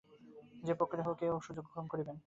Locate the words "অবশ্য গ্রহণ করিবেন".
1.35-2.17